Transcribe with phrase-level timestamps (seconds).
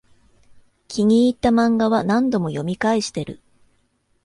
[0.87, 3.39] 気に入ったマンガは何度も読み返してる